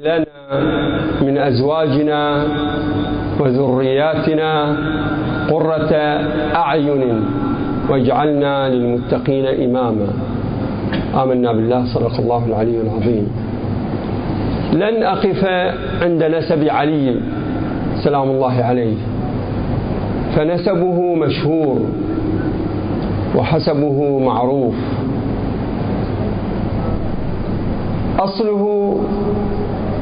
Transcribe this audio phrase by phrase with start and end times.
[0.00, 0.24] لنا
[1.22, 2.46] من أزواجنا
[3.40, 4.76] وذرياتنا
[5.50, 5.92] قرة
[6.54, 7.24] أعين
[7.90, 10.06] واجعلنا للمتقين إماما.
[11.22, 13.28] آمنا بالله صدق الله العلي العظيم.
[14.72, 15.44] لن أقف
[16.02, 17.20] عند نسب علي
[18.04, 18.96] سلام الله عليه.
[20.36, 21.80] فنسبه مشهور
[23.36, 24.74] وحسبه معروف.
[28.18, 28.96] أصله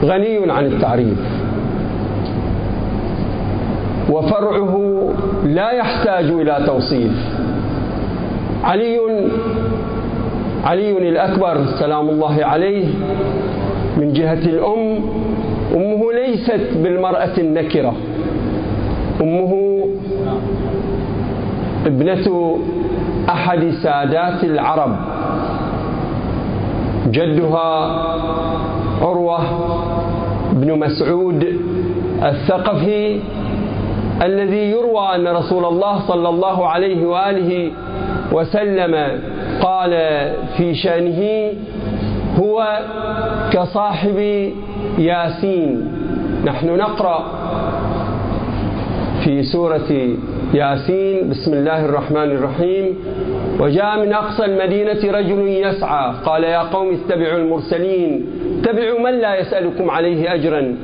[0.05, 1.19] غني عن التعريف.
[4.11, 4.75] وفرعه
[5.45, 7.13] لا يحتاج إلى توصيف.
[8.65, 8.99] علي
[10.65, 12.87] علي الأكبر سلام الله عليه
[13.97, 15.01] من جهة الأم
[15.77, 17.95] أمه ليست بالمرأة النكرة.
[19.21, 19.81] أمه
[21.87, 22.59] ابنة
[23.29, 24.97] أحد سادات العرب.
[27.11, 27.71] جدها
[29.01, 29.41] عروة
[30.53, 31.47] بن مسعود
[32.23, 33.21] الثقفي
[34.23, 37.71] الذي يروى أن رسول الله صلى الله عليه وآله
[38.33, 39.21] وسلم
[39.61, 39.91] قال
[40.57, 41.53] في شأنه
[42.41, 42.79] هو
[43.53, 44.19] كصاحب
[44.99, 45.93] ياسين.
[46.45, 47.25] نحن نقرأ
[49.25, 49.91] في سورة
[50.55, 51.31] ياسين.
[51.31, 52.97] بسم الله الرحمن الرحيم.
[53.61, 56.15] وجاء من أقصى المدينة رجل يسعى.
[56.25, 58.27] قال يا قوم اتبعوا المرسلين.
[58.61, 60.77] اتبعوا من لا يسألكم عليه أجرا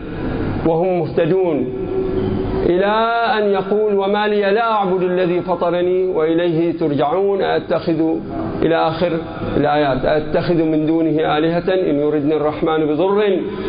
[0.67, 1.86] وهم مهتدون.
[2.67, 2.95] إلى
[3.39, 8.01] أن يقول وما لي لا أعبد الذي فطرني وإليه ترجعون أتخذ
[8.63, 9.13] إلى آخر
[9.57, 13.23] الآيات أتخذ من دونه آلهة إن يردني الرحمن بضر.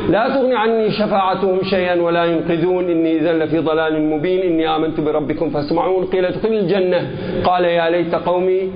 [0.10, 2.90] لا تغني عني شفاعتهم شيئا ولا ينقذون.
[2.90, 4.42] إني إذا لفي ضلال مبين.
[4.42, 6.06] إني آمنت بربكم فاسمعون.
[6.06, 7.12] قيل ادخل الجنة.
[7.44, 8.72] قال يا ليت قومي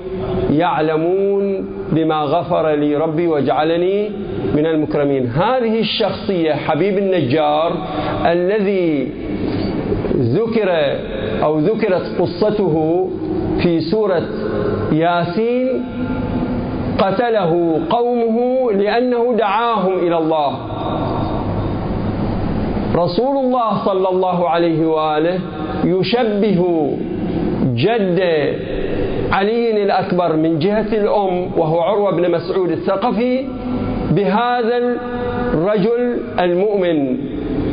[0.53, 4.09] يعلمون بما غفر لي ربي وجعلني
[4.55, 5.27] من المكرمين.
[5.27, 7.77] هذه الشخصية حبيب النجار
[8.25, 9.07] الذي
[10.21, 10.69] ذكر
[11.43, 13.09] أو ذكرت قصته
[13.61, 14.23] في سورة
[14.91, 15.67] ياسين
[16.99, 20.57] قتله قومه لأنه دعاهم إلى الله.
[22.95, 25.39] رسول الله صلى الله عليه وآله
[25.85, 26.91] يشبه
[27.75, 28.19] جد
[29.31, 33.45] علي الأكبر من جهة الأم وهو عروة بن مسعود الثقفي
[34.11, 34.77] بهذا
[35.53, 37.17] الرجل المؤمن.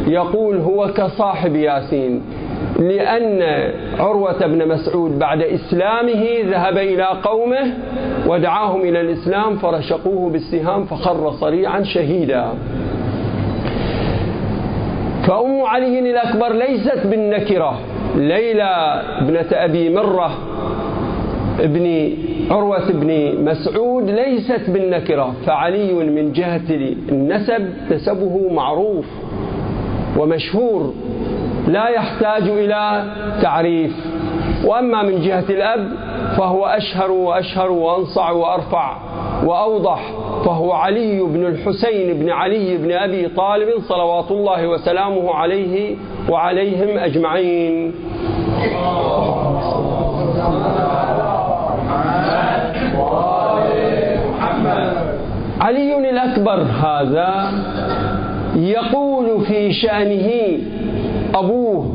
[0.09, 2.22] يقول هو كصاحب ياسين.
[2.79, 3.43] لأن
[3.99, 7.75] عروة بن مسعود بعد إسلامه ذهب إلى قومه
[8.27, 12.45] ودعاهم إلى الإسلام فرشقوه بالسهام فخر صريعا شهيدا.
[15.27, 17.79] فأم علي الأكبر ليست بالنكرة.
[18.17, 20.31] ليلى ابنة أبي مرة
[21.61, 22.11] ابن
[22.51, 25.35] عروة بن مسعود ليست بالنكرة.
[25.47, 26.71] فعلي من جهة
[27.13, 29.07] النسب نسبه معروف
[30.19, 30.95] ومشهور.
[31.67, 33.05] لا يحتاج إلى
[33.43, 33.93] تعريف.
[34.65, 35.89] وأما من جهة الأب
[36.37, 38.97] فهو أشهر وأشهر وأنصع وأرفع
[39.45, 40.13] وأوضح
[40.45, 45.97] فهو علي بن الحسين بن علي بن أبي طالب صلوات الله وسلامه عليه
[46.29, 47.95] وعليهم أجمعين.
[55.61, 57.53] علي الأكبر هذا
[58.57, 60.31] يقول في شأنه
[61.34, 61.87] أبوه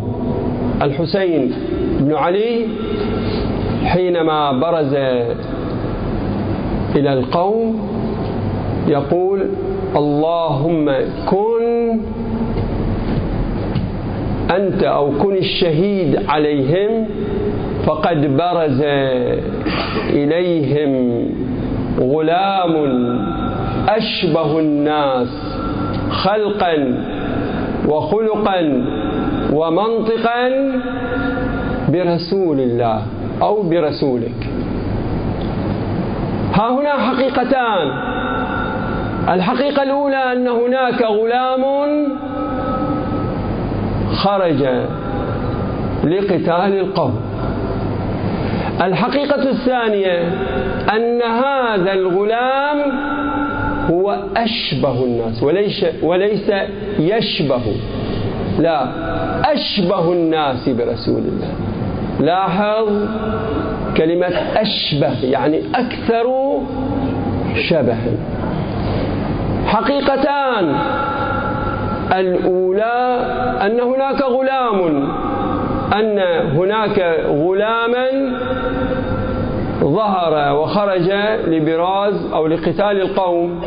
[0.82, 1.52] الحسين
[2.00, 2.68] بن علي
[3.86, 4.94] حينما برز
[6.96, 7.90] إلى القوم
[8.88, 9.46] يقول
[9.96, 10.92] اللهم
[11.30, 12.00] كن
[14.56, 17.06] أنت أو كن الشهيد عليهم
[17.86, 18.82] فقد برز
[20.10, 21.26] إليهم
[22.00, 22.74] غلام
[23.90, 25.28] أشبه الناس
[26.10, 27.04] خلقا
[27.88, 28.84] وخلقا
[29.54, 30.50] ومنطقا
[31.90, 33.02] برسول الله
[33.42, 34.50] أو برسولك.
[36.54, 37.88] ها هنا حقيقتان.
[39.30, 41.64] الحقيقة الأولى أن هناك غلام
[44.14, 44.64] خرج
[46.04, 47.22] لقتال القوم.
[48.82, 50.22] الحقيقة الثانية
[50.96, 52.78] أن هذا الغلام
[53.92, 56.52] هو أشبه الناس وليس, وليس
[57.00, 57.62] يشبه
[58.60, 58.88] لا.
[59.54, 61.54] أشبه الناس برسول الله.
[62.20, 62.90] لاحظ
[63.98, 66.26] كلمة أشبه يعني أكثر
[67.56, 68.12] شبها
[69.66, 70.76] حقيقتان
[72.12, 73.20] الأولى
[73.62, 75.10] أن هناك غلام
[75.94, 76.20] أن
[76.58, 78.08] هناك غلاما
[79.80, 81.10] ظهر وخرج
[81.48, 83.62] لبراز أو لقتال القوم.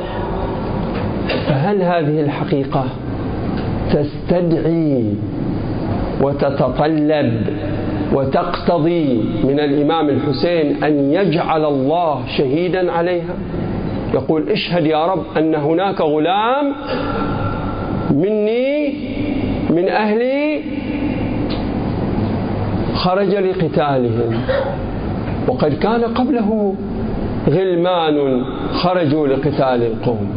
[1.48, 2.84] فهل هذه الحقيقة
[3.92, 5.14] تستدعي
[6.22, 7.46] وتتطلب
[8.12, 13.34] وتقتضي من الإمام الحسين أن يجعل الله شهيدا عليها.
[14.14, 16.72] يقول اشهد يا رب أن هناك غلام
[18.10, 18.94] مني
[19.70, 20.60] من أهلي
[22.94, 24.40] خرج لقتالهم
[25.48, 26.74] وقد كان قبله
[27.48, 30.30] غلمان خرجوا لقتال القوم.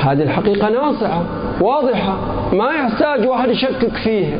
[0.00, 1.22] هذه الحقيقة ناصعة.
[1.60, 2.16] واضحة
[2.52, 4.38] ما يحتاج واحد يشكك فيها.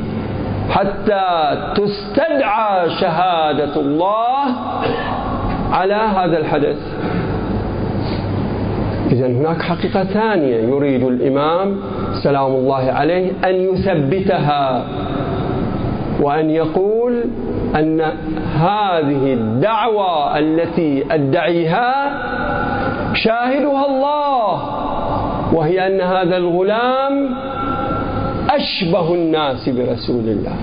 [0.71, 4.45] حتى تستدعى شهادة الله
[5.73, 6.77] على هذا الحدث.
[9.11, 11.77] إذا هناك حقيقة ثانية يريد الإمام
[12.23, 14.85] سلام الله عليه أن يثبتها
[16.21, 17.25] وأن يقول
[17.77, 18.01] أن
[18.55, 22.13] هذه الدعوة التي أدعيها
[23.15, 24.78] شاهدها الله.
[25.53, 27.35] وهي أن هذا الغلام
[28.51, 30.57] أشبه الناس برسول الله.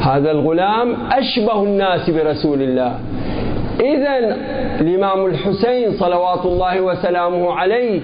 [0.00, 2.98] هذا الغلام أشبه الناس برسول الله.
[3.80, 4.18] إذا
[4.80, 8.00] الإمام الحسين صلوات الله وسلامه عليه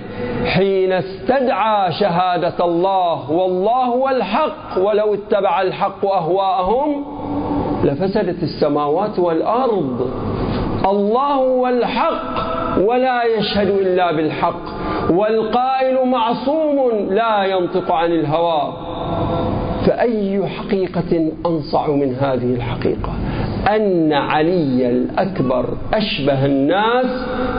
[0.46, 7.04] حين استدعى شهادة الله والله هو الحق ولو اتبع الحق أهواءهم
[7.84, 10.10] لفسدت السماوات والأرض.
[10.84, 12.34] الله هو الحق
[12.80, 14.62] ولا يشهد إلا بالحق.
[15.10, 18.72] والقائل معصوم لا ينطق عن الهوى.
[19.86, 23.12] فأي حقيقة أنصع من هذه الحقيقة؟
[23.76, 25.64] أن علي الأكبر
[25.94, 27.06] أشبه الناس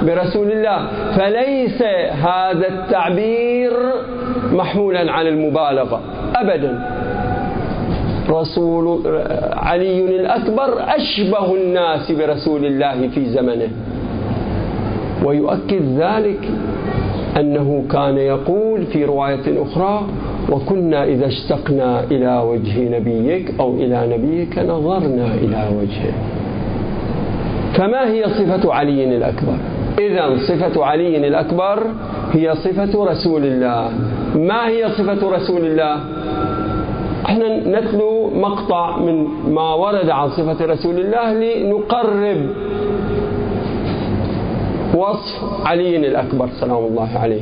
[0.02, 0.88] برسول الله.
[1.18, 1.82] فليس
[2.12, 3.72] هذا التعبير
[4.52, 6.02] محمولا على المبالغة.
[6.36, 7.00] أبدا.
[8.30, 9.02] رسول
[9.54, 13.70] علي الأكبر أشبه الناس برسول الله في زمنه.
[15.26, 16.50] ويؤكد ذلك
[17.38, 20.02] أنه كان يقول في رواية أخرى
[20.52, 26.14] وكنا إذا اشتقنا إلى وجه نبيك أو إلى نبيك نظرنا إلى وجهه
[27.74, 29.58] فما هي صفة علي الأكبر؟
[30.00, 31.84] إذا صفة علي الأكبر
[32.34, 33.90] هي صفة رسول الله.
[34.36, 36.00] ما هي صفة رسول الله؟
[37.26, 42.38] إحنا نتلو مقطع من ما ورد عن صفة رسول الله لنقرب
[44.96, 47.42] وصف علي الأكبر سلام الله عليه.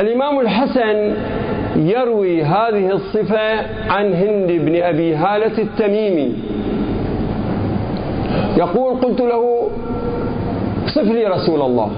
[0.00, 1.14] الإمام الحسن
[1.76, 3.48] يروي هذه الصفة
[3.90, 6.32] عن هند بن أبي هالة التميمي.
[8.56, 9.68] يقول قلت له
[10.86, 11.90] صف لي رسول الله.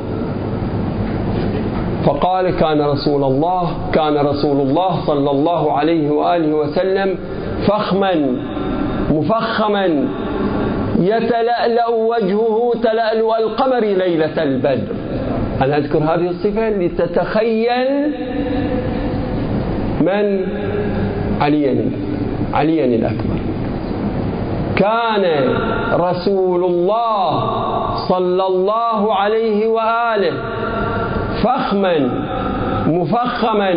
[2.04, 7.18] فقال كان رسول الله كان رسول الله صلى الله عليه وآله وسلم
[7.66, 8.14] فخما
[9.10, 10.08] مفخما.
[11.00, 14.94] يتلألأ وجهه تلألؤ القمر ليلة البدر.
[15.62, 18.12] أنا أذكر هذه الصفة؟ لتتخيل
[20.00, 20.46] من؟
[21.40, 21.90] عليا
[22.54, 23.38] عليا الأكبر.
[24.76, 25.24] كان
[25.92, 27.30] رسول الله
[28.08, 30.32] صلى الله عليه وآله
[31.42, 31.98] فخما
[32.86, 33.70] مفخما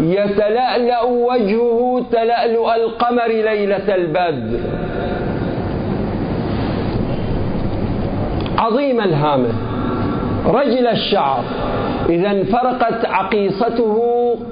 [0.00, 4.58] يتلألأ وجهه تلألؤ القمر ليلة البدر.
[8.60, 9.52] عظيم الهامة
[10.46, 11.44] رجل الشعر.
[12.08, 13.94] إذا انفرقت عقيصته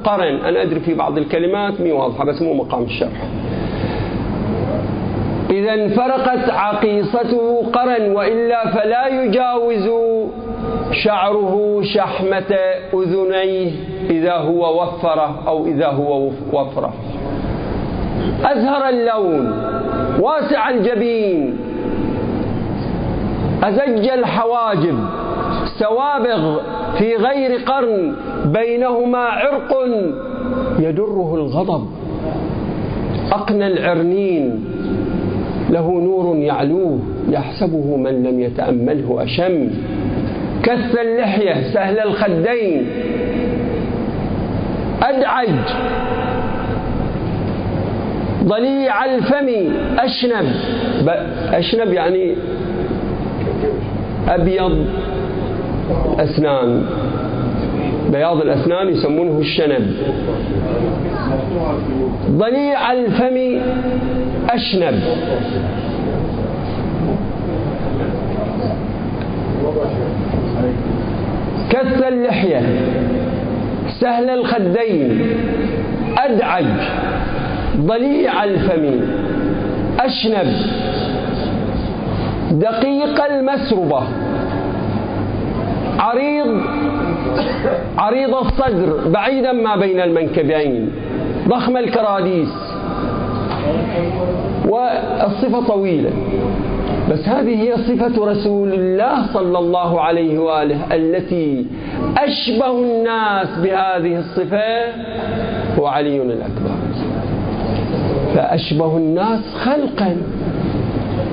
[0.05, 0.35] قرن.
[0.45, 3.23] أنا أدري في بعض الكلمات مي واضحة بس مو مقام الشرح.
[5.51, 9.91] إذا انفرقت عقيصته قرن وإلا فلا يجاوز
[10.93, 12.55] شعره شحمة
[12.95, 13.71] أذنيه
[14.11, 16.93] إذا هو وفرة أو إذا هو وفرة.
[18.45, 19.53] أزهر اللون.
[20.21, 21.59] واسع الجبين.
[23.69, 24.99] أزج الحواجب
[25.79, 26.61] سوابغ
[26.99, 29.73] في غير قرن بينهما عرق
[30.79, 31.89] يدره الغضب.
[33.33, 34.65] أقنى العرنين
[35.71, 36.99] له نور يعلوه
[37.29, 39.71] يحسبه من لم يتأمله أشم.
[40.63, 42.87] كث اللحية سهل الخدين.
[45.03, 45.49] أدعج.
[48.45, 49.49] ضليع الفم
[49.99, 50.47] أشنب.
[51.53, 52.35] أشنب يعني
[54.29, 54.87] أبيض
[56.19, 56.85] أسنان.
[58.13, 59.97] بياض الأسنان يسمونه الشنب.
[62.31, 63.61] ضليع الفم
[64.51, 65.01] أشنب.
[71.71, 72.63] كث اللحية.
[74.01, 75.27] سهل الخدين.
[76.19, 76.65] أدعج.
[77.77, 79.01] ضليع الفم
[80.01, 80.53] أشنب.
[82.51, 84.03] دقيق المسربة.
[86.09, 86.61] عريض
[87.99, 90.91] عريض الصدر بعيدا ما بين المنكبين
[91.49, 92.55] ضخم الكراديس.
[94.69, 96.11] والصفة طويلة
[97.11, 101.67] بس هذه هي صفة رسول الله صلى الله عليه وآله التي
[102.19, 104.93] أشبه الناس بهذه الصفة
[105.79, 106.71] هو علي الأكبر.
[108.35, 110.17] فأشبه الناس خلقا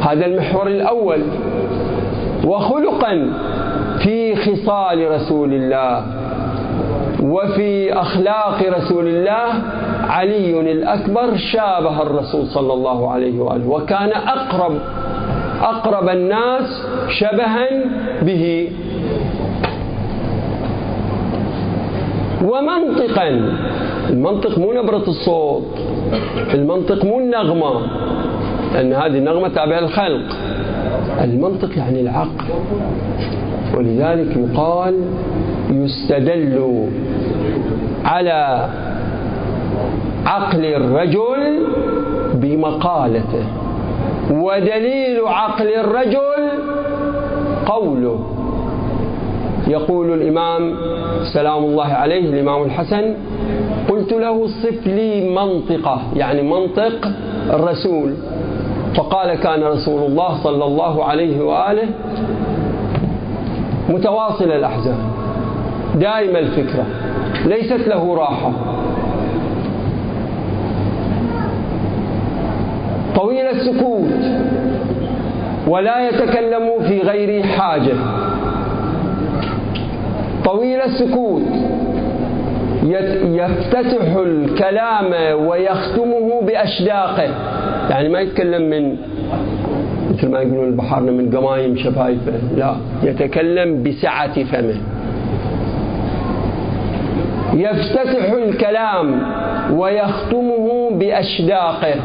[0.01, 1.21] هذا المحور الأول.
[2.45, 3.33] وخلقا
[4.05, 6.05] في خصال رسول الله
[7.23, 9.49] وفي أخلاق رسول الله
[10.09, 14.73] علي الأكبر شابه الرسول صلى الله عليه وآله وكان أقرب
[15.61, 16.67] أقرب الناس
[17.09, 17.67] شبها
[18.21, 18.69] به.
[22.41, 23.27] ومنطقا
[24.09, 25.77] المنطق مو نبرة الصوت
[26.53, 27.81] المنطق مو النغمة
[28.73, 30.35] لأن هذه النغمة تابعة الخلق
[31.23, 32.45] المنطق يعني العقل.
[33.75, 34.95] ولذلك يقال
[35.69, 36.87] يستدل
[38.05, 38.69] على
[40.25, 41.67] عقل الرجل
[42.33, 43.45] بمقالته
[44.31, 46.41] ودليل عقل الرجل
[47.65, 48.19] قوله.
[49.67, 50.75] يقول الإمام
[51.33, 53.13] سلام الله عليه الإمام الحسن
[53.89, 57.11] قلت له صف لي منطقة يعني منطق
[57.53, 58.13] الرسول.
[58.95, 61.87] فقال كان رسول الله صلى الله عليه وآله
[63.95, 64.97] متواصل الأحزان.
[65.95, 66.85] دائم الفكرة.
[67.45, 68.51] ليست له راحة.
[73.15, 74.13] طويل السكوت.
[75.67, 77.93] ولا يتكلم في غير حاجة.
[80.45, 81.41] طويل السكوت.
[83.23, 87.29] يفتتح الكلام ويختمه بأشداقه.
[87.89, 88.97] يعني ما يتكلم من
[90.09, 94.77] مثل ما يقولون البحرنا من قمايم شفايفه لا يتكلم بسعة فمه.
[97.53, 99.21] يفتتح الكلام
[99.73, 101.95] ويختمه بأشداقه.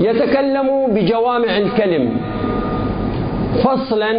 [0.00, 2.16] يتكلم بجوامع الكلم.
[3.64, 4.12] فصلا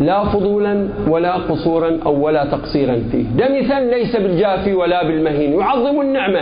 [0.00, 3.24] لا فضولا ولا قصورا أو ولا تقصيرا فيه.
[3.24, 5.52] دمثا ليس بالجافي ولا بالمهين.
[5.52, 6.40] يعظم النعمة.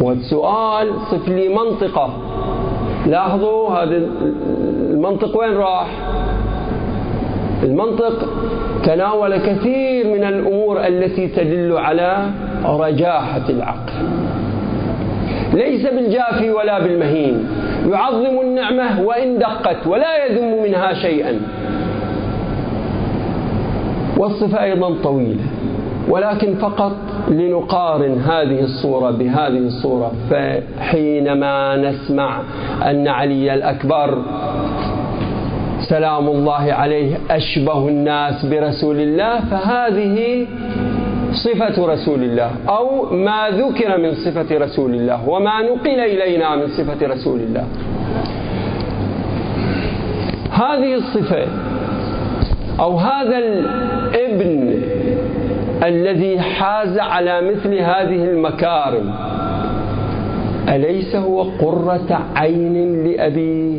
[0.00, 2.10] والسؤال صف لي منطقة.
[3.06, 4.02] لاحظوا هذا
[4.90, 5.86] المنطق وين راح؟
[7.62, 8.28] المنطق
[8.84, 12.30] تناول كثير من الأمور التي تدل على
[12.64, 13.92] رجاحة العقل.
[15.52, 17.46] ليس بالجافي ولا بالمهين.
[17.90, 21.40] يعظم النعمة وإن دقت ولا يذم منها شيئا.
[24.16, 25.44] والصفة أيضا طويلة.
[26.08, 26.92] ولكن فقط
[27.28, 30.12] لنقارن هذه الصورة بهذه الصورة.
[30.30, 32.40] فحينما نسمع
[32.90, 34.18] أن علي الأكبر
[35.88, 40.46] سلام الله عليه أشبه الناس برسول الله فهذه
[41.32, 47.06] صفة رسول الله أو ما ذكر من صفة رسول الله وما نقل إلينا من صفة
[47.06, 47.64] رسول الله.
[50.50, 51.46] هذه الصفة
[52.80, 54.82] أو هذا الابن
[55.84, 59.14] الذي حاز على مثل هذه المكارم.
[60.68, 63.78] أليس هو قرة عين لأبيه؟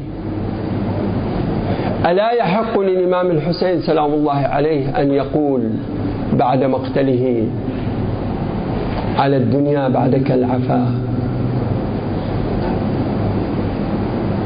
[2.06, 5.70] ألا يحق للإمام الحسين سلام الله عليه أن يقول
[6.34, 7.48] بعد مقتله
[9.18, 10.86] على الدنيا بعدك العفا؟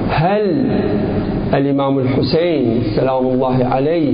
[0.10, 0.66] هل
[1.54, 4.14] الإمام الحسين سلام الله عليه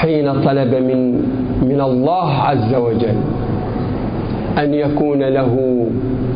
[0.00, 1.00] حين طلب من
[1.62, 3.16] من الله عز وجل
[4.58, 5.52] أن يكون له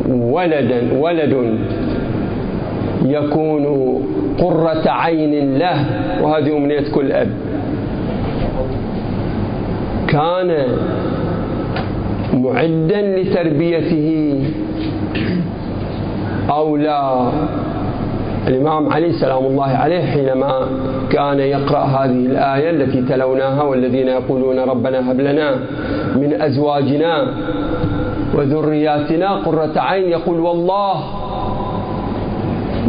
[0.08, 1.34] ولدا ولد
[3.06, 3.64] يكون
[4.38, 5.76] قرة عين له
[6.22, 7.28] وهذه أمنية كل أب.
[10.08, 10.50] كان
[12.34, 14.34] معدا لتربيته
[16.50, 17.30] أو لا؟
[18.48, 20.66] الإمام علي سلام الله عليه حينما
[21.10, 25.56] كان يقرأ هذه الآية التي تلوناها والذين يقولون ربنا هب لنا
[26.16, 27.26] من أزواجنا
[28.34, 30.94] وذرياتنا قرة عين يقول والله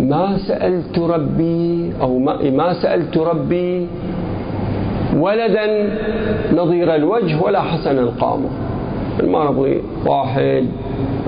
[0.01, 2.19] ما سألت ربي أو
[2.51, 3.87] ما سألت ربي
[5.17, 5.89] ولدا
[6.53, 8.49] نظير الوجه ولا حسن القامة.
[9.19, 10.65] المرض واحد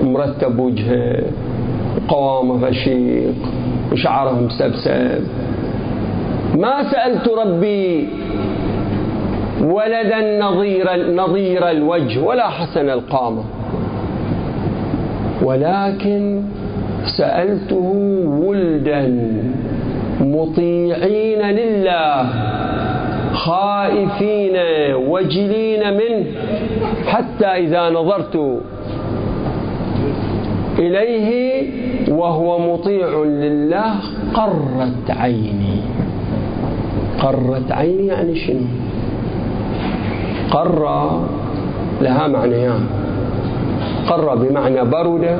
[0.02, 1.22] مرتب وجهه
[2.08, 3.34] قوامة فشيق.
[3.94, 5.22] وشعره مسبسب
[6.58, 8.08] ما سألت ربي
[9.62, 13.44] ولدا نظير نظير الوجه ولا حسن القامة.
[15.42, 16.42] ولكن
[17.18, 17.86] سألته
[18.46, 19.02] ولدا
[20.20, 22.26] مطيعين لله
[23.32, 24.56] خائفين
[25.08, 26.24] وجلين منه
[27.06, 28.60] حتى إذا نظرت
[30.78, 31.28] إليه
[32.12, 33.94] وهو مطيع لله
[34.34, 35.76] قرت عيني.
[37.20, 38.66] قرت عيني يعني شنو؟
[40.50, 40.82] قر
[42.00, 42.82] لها معنيان
[44.08, 45.38] قر بمعنى برد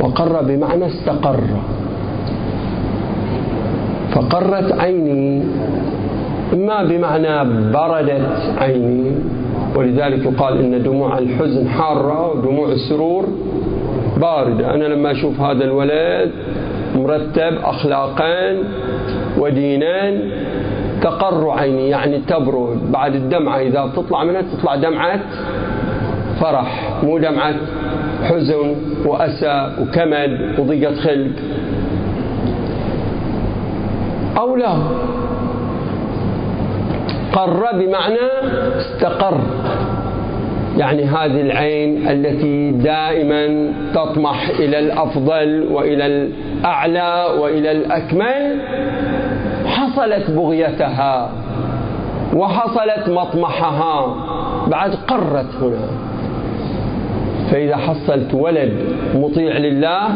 [0.00, 1.40] وقر بمعنى استقر.
[4.14, 5.42] فقرت عيني
[6.52, 7.34] إما بمعنى
[7.72, 9.10] بردت عيني
[9.76, 13.24] ولذلك يقال إن دموع الحزن حارة ودموع السرور
[14.16, 16.30] باردة أنا لما أشوف هذا الولد
[16.96, 18.58] مرتب أخلاقا
[19.38, 20.18] ودينا
[21.02, 22.92] تقر عيني يعني تبرد.
[22.92, 25.20] بعد الدمعة إذا بتطلع منها تطلع دمعة
[26.40, 27.54] فرح مو دمعة
[28.22, 31.30] حزن وأسى وكمد وضيقة خلق.
[34.38, 34.74] أو لا.
[37.32, 38.26] قر بمعنى
[38.78, 39.40] استقر.
[40.78, 48.60] يعني هذه العين التي دائما تطمح إلى الأفضل وإلى الأعلى وإلى الأكمل
[49.66, 51.30] حصلت بغيتها
[52.34, 54.14] وحصلت مطمحها.
[54.66, 55.88] بعد قرت هنا.
[57.50, 58.72] فإذا حصلت ولد
[59.14, 60.08] مطيع لله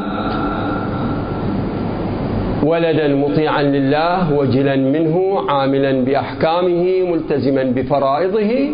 [2.62, 8.70] ولدا مطيعا لله وجلا منه عاملا بأحكامه ملتزما بفرائضه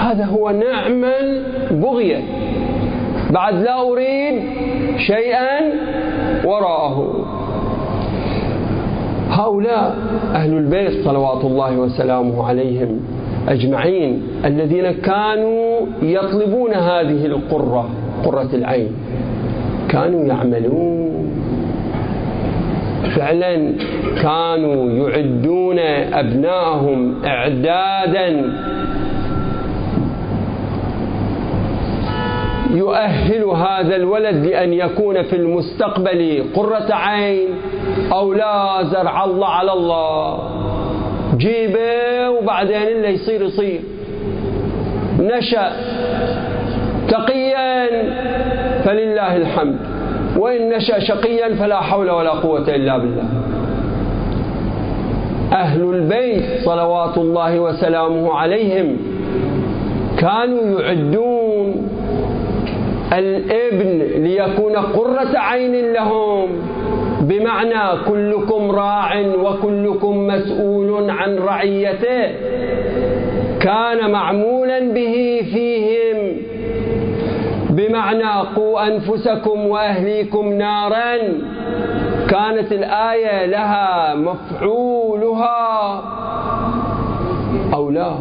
[0.00, 1.04] هذا هو نعم
[1.70, 2.20] البغية
[3.30, 4.42] بعد لا أريد
[4.98, 5.60] شيئا
[6.44, 7.26] وراءه.
[9.30, 9.96] هؤلاء
[10.34, 13.00] أهل البيت صلوات الله وسلامه عليهم
[13.48, 17.88] أجمعين الذين كانوا يطلبون هذه القرة
[18.24, 18.92] قرة العين.
[19.88, 21.10] كانوا يعملون.
[23.16, 23.72] فعلا
[24.22, 25.78] كانوا يعدون
[26.12, 28.52] أبنائهم إعدادا
[32.74, 37.48] يؤهل هذا الولد لأن يكون في المستقبل قرة عين
[38.12, 40.38] أو لا زرع الله على الله.
[41.36, 43.80] جيبه وبعدين اللي يصير يصير.
[45.20, 45.72] نشأ
[47.08, 47.86] تقيا
[48.84, 49.76] فلله الحمد.
[50.36, 53.24] وإن نشأ شقيا فلا حول ولا قوة إلا بالله.
[55.52, 58.96] أهل البيت صلوات الله وسلامه عليهم
[60.18, 61.49] كانوا يعدون
[63.12, 66.48] الابن ليكون قرة عين لهم.
[67.20, 72.30] بمعنى كلكم راع وكلكم مسؤول عن رعيته.
[73.60, 76.36] كان معمولا به فيهم.
[77.70, 81.16] بمعنى قوا أنفسكم وأهليكم نارا.
[82.30, 86.02] كانت الآية لها مفعولها
[87.74, 88.12] أو لا؟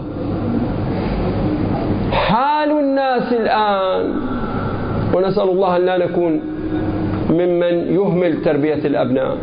[2.12, 4.29] حال الناس الآن
[5.14, 6.42] ونسأل الله أن لا نكون
[7.30, 9.38] ممن يهمل تربية الأبناء.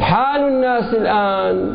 [0.00, 1.72] حال الناس الآن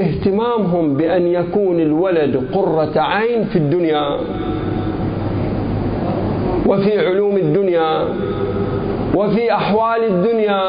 [0.00, 4.18] اهتمامهم بأن يكون الولد قرة عين في الدنيا
[6.66, 8.04] وفي علوم الدنيا
[9.14, 10.62] وفي أحوال الدنيا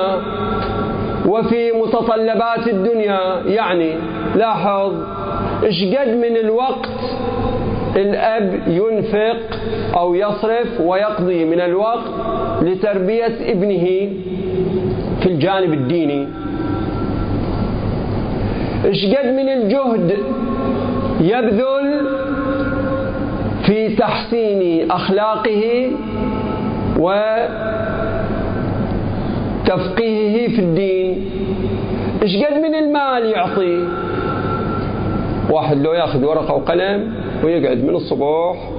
[1.25, 3.93] وفي متطلبات الدنيا يعني
[4.35, 4.93] لاحظ
[5.63, 6.89] إيش قد من الوقت
[7.97, 9.37] الأب ينفق
[9.97, 12.11] أو يصرف ويقضي من الوقت
[12.61, 14.09] لتربية ابنه
[15.21, 16.27] في الجانب الديني.
[18.85, 20.17] إيش قد من الجهد
[21.21, 22.07] يبذل
[23.65, 25.91] في تحسين أخلاقه
[29.65, 31.29] وتفقيهه في الدين.
[32.23, 33.87] إيش قد من المال يعطي.
[35.49, 38.69] واحد لو ياخذ ورقة وقلم ويقعد من الصبح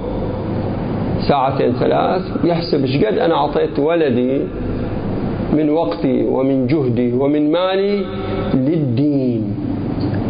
[1.27, 4.41] ساعتين ثلاث يحسب إيش قد أنا أعطيت ولدي
[5.53, 8.05] من وقتي ومن جهدي ومن مالي
[8.53, 9.55] للدين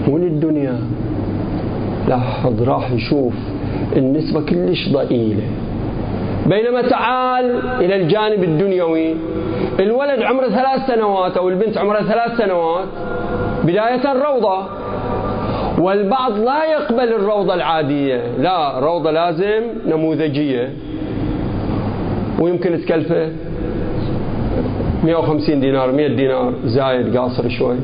[0.08, 0.80] مو للدنيا.
[2.08, 3.34] لاحظ راح يشوف
[3.96, 5.44] النسبة كلش ضئيلة.
[6.46, 7.46] بينما تعال
[7.82, 9.15] إلى الجانب الدنيوي.
[9.80, 12.88] الولد عمره ثلاث سنوات أو البنت عمرها ثلاث سنوات
[13.63, 14.79] بداية روضة.
[15.80, 18.22] والبعض لا يقبل الروضة العادية.
[18.39, 20.70] لا روضة لازم نموذجية.
[22.39, 23.30] ويمكن تكلفه
[25.04, 27.76] 150 دينار 100 دينار زايد قاصر شوي.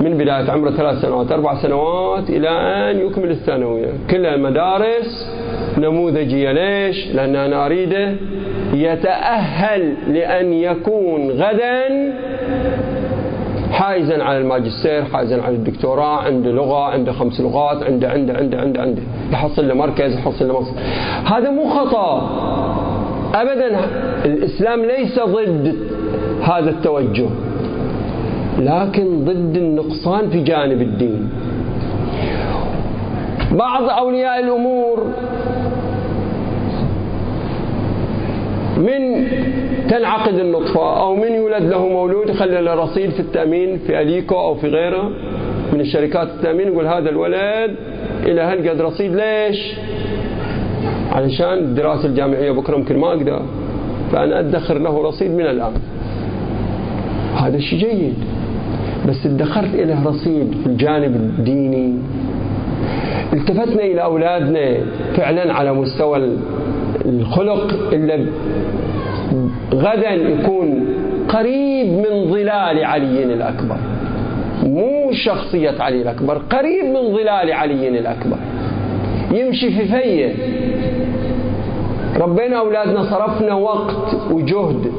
[0.00, 2.48] من بداية عمره ثلاث سنوات أربع سنوات إلى
[2.90, 3.88] أن يكمل الثانوية.
[4.10, 5.36] كلها مدارس
[5.78, 6.52] نموذجية.
[6.52, 8.14] ليش؟ لأن أنا أريده
[8.74, 12.12] يتأهل لأن يكون غدا
[13.72, 18.80] حائزا على الماجستير حائزا على الدكتوراه عنده لغة عنده خمس لغات عنده عنده عنده عنده
[18.82, 19.02] عنده.
[19.32, 20.66] يحصل له مركز يحصل له
[21.24, 22.30] هذا مو خطأ.
[23.34, 23.80] أبدا
[24.24, 25.76] الإسلام ليس ضد
[26.42, 27.26] هذا التوجه
[28.58, 31.30] لكن ضد النقصان في جانب الدين.
[33.52, 35.06] بعض أولياء الأمور
[38.82, 39.26] من
[39.88, 44.54] تنعقد النطفة أو من يولد له مولود يخلي له رصيد في التأمين في أليكو أو
[44.54, 45.10] في غيره
[45.72, 47.76] من الشركات التأمين يقول هذا الولد
[48.26, 49.74] إلى هالقد رصيد؟ ليش؟
[51.12, 53.42] علشان الدراسة الجامعية بكرة ممكن ما أقدر
[54.12, 55.72] فأنا أدخر له رصيد من الآن.
[57.36, 58.14] هذا شيء جيد.
[59.08, 61.98] بس ادخرت له رصيد في الجانب الديني.
[63.32, 64.76] التفتنا إلى أولادنا
[65.16, 66.18] فعلا على مستوى
[67.04, 68.26] الخلق إلا
[69.74, 70.86] غدا يكون
[71.28, 73.76] قريب من ظلال علي الأكبر.
[74.62, 78.36] مو شخصية علي الأكبر قريب من ظلال علي الأكبر.
[79.30, 80.34] يمشي في فية.
[82.20, 84.92] ربنا أولادنا صرفنا وقت وجهد.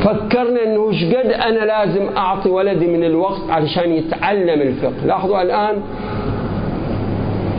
[0.00, 5.06] فكرنا إنه إيش قد أنا لازم أعطي ولدي من الوقت علشان يتعلم الفقه.
[5.06, 5.76] لاحظوا الآن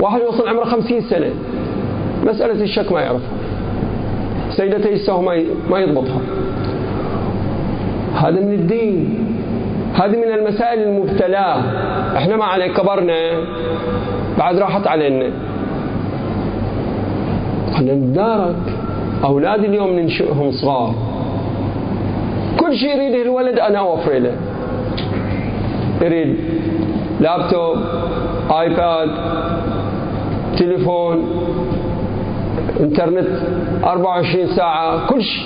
[0.02, 1.30] واحد يوصل عمره خمسين سنة.
[2.26, 3.41] مسألة الشك ما يعرفها.
[4.58, 5.22] سيدتي السهو
[5.70, 6.22] ما يضبطها.
[8.16, 9.28] هذا من الدين.
[9.94, 11.62] هذه من المسائل المبتلاة
[12.18, 13.32] إحنا ما عليك كبرنا.
[14.40, 15.30] بعد راحت علينا.
[17.76, 18.56] خلينا نتدارك
[19.24, 20.94] أولاد اليوم ننشئهم صغار.
[22.60, 24.36] كل شيء يريده الولد أنا أوفر له.
[26.02, 26.36] يريد
[27.20, 27.78] لابتوب
[28.52, 29.10] آيباد
[30.58, 31.18] تليفون
[32.82, 33.28] انترنت
[33.84, 35.44] 24 ساعة كل شيء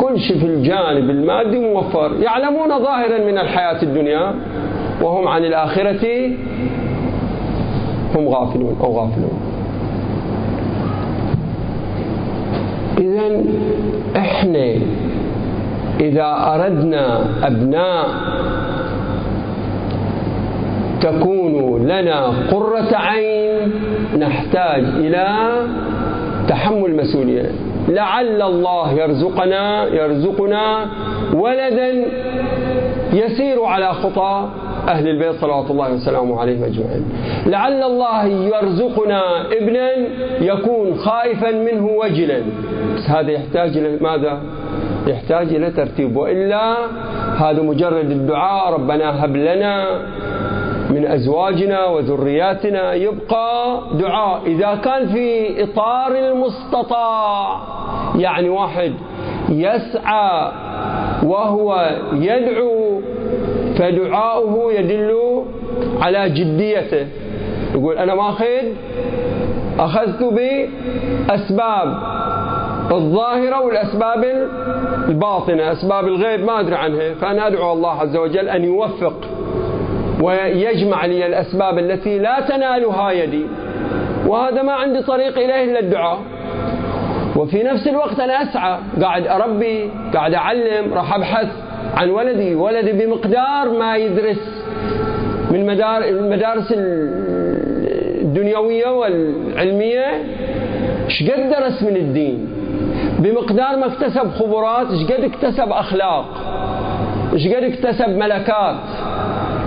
[0.00, 4.34] كل شيء في الجانب المادي موفر يعلمون ظاهرا من الحياة الدنيا
[5.02, 6.30] وهم عن الآخرة
[8.16, 9.38] هم غافلون أو غافلون.
[12.98, 13.44] إذا
[14.16, 14.74] إحنا
[16.00, 18.08] إذا أردنا أبناء
[21.00, 23.72] تكون لنا قرة عين
[24.18, 25.26] نحتاج إلى
[26.52, 27.50] تحمل مسؤولية.
[27.88, 30.86] لعل الله يرزقنا يرزقنا
[31.34, 31.90] ولدا
[33.12, 34.48] يسير على خطى
[34.88, 37.04] أهل البيت صلوات الله وسلامه عليهم أجمعين.
[37.46, 39.90] لعل الله يرزقنا ابنا
[40.40, 42.42] يكون خائفا منه وجلا.
[42.96, 44.42] بس هذا يحتاج إلى ماذا؟
[45.06, 46.16] يحتاج إلى ترتيب.
[46.16, 46.76] وإلا
[47.36, 49.86] هذا مجرد الدعاء ربنا هب لنا.
[50.92, 54.42] من أزواجنا وذرياتنا يبقى دعاء.
[54.46, 57.60] إذا كان في إطار المستطاع
[58.18, 58.92] يعني واحد
[59.48, 60.52] يسعى
[61.22, 63.00] وهو يدعو
[63.78, 65.42] فدعاؤه يدل
[66.00, 67.06] على جديته.
[67.74, 68.64] يقول أنا ماخذ
[69.78, 71.88] أخذت بأسباب
[72.92, 74.48] الظاهرة والأسباب
[75.08, 79.14] الباطنة أسباب الغيب ما أدري عنها فأنا أدعو الله عز وجل أن يوفق
[80.22, 83.46] ويجمع لي الأسباب التي لا تنالها يدي.
[84.26, 86.18] وهذا ما عندي طريق إليه إلا الدعاء.
[87.36, 88.78] وفي نفس الوقت أنا أسعى.
[89.02, 91.48] قاعد أربي قاعد أعلم راح أبحث
[91.96, 92.54] عن ولدي.
[92.54, 94.64] ولدي بمقدار ما يدرس
[95.50, 96.74] من المدارس
[98.22, 100.06] الدنيوية والعلمية.
[101.04, 102.48] إيش قد درس من الدين؟
[103.18, 104.86] بمقدار ما اكتسب خبرات.
[104.90, 106.26] إيش قد اكتسب أخلاق؟
[107.32, 108.76] إيش قد اكتسب ملكات؟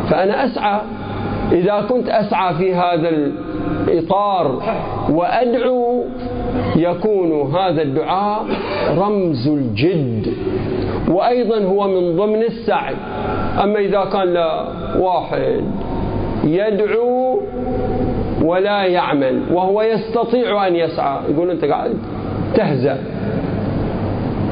[0.10, 0.82] فأنا أسعى
[1.52, 3.10] إذا كنت أسعى في هذا
[3.88, 4.62] الإطار
[5.10, 6.04] وأدعو
[6.76, 8.46] يكون هذا الدعاء
[8.98, 10.34] رمز الجد
[11.10, 12.96] وأيضا هو من ضمن السعي.
[13.64, 14.66] أما إذا كان لا
[15.00, 15.64] واحد
[16.44, 17.42] يدعو
[18.44, 21.98] ولا يعمل وهو يستطيع أن يسعى يقول أنت قاعد
[22.56, 22.98] تهزأ.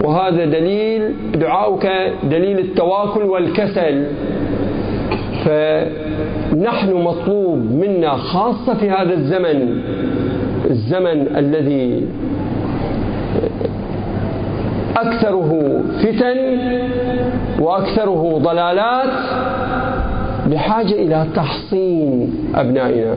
[0.04, 1.88] وهذا دليل دعاؤك
[2.24, 4.08] دليل التواكل والكسل.
[5.46, 9.82] فنحن مطلوب منا خاصة في هذا الزمن
[10.70, 12.08] الزمن الذي
[14.98, 16.60] أكثره فتن
[17.60, 19.10] وأكثره ضلالات
[20.52, 23.16] بحاجة إلى تحصين أبنائنا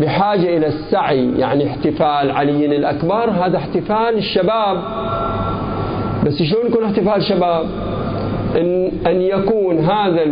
[0.00, 4.76] بحاجة إلى السعي يعني احتفال علي الأكبر هذا احتفال الشباب.
[6.26, 7.66] بس شلون يكون احتفال شباب
[8.56, 10.22] أن, أن يكون هذا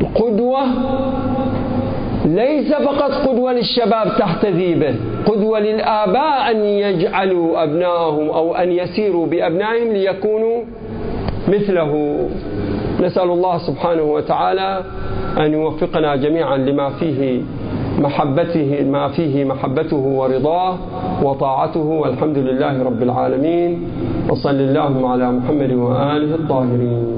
[0.00, 0.60] القدوة
[2.24, 4.94] ليس فقط قدوة للشباب تحتذي به
[5.26, 10.62] قدوة للآباء أن يجعلوا أبنائهم أو أن يسيروا بأبنائهم ليكونوا
[11.48, 12.18] مثله.
[13.00, 14.82] نسأل الله سبحانه وتعالى
[15.38, 17.40] أن يوفقنا جميعا لما فيه
[17.98, 20.76] محبته ما فيه محبته ورضاه
[21.22, 21.80] وطاعته.
[21.80, 23.88] والحمد لله رب العالمين.
[24.30, 27.16] وصل اللهم على محمد وآله الطاهرين.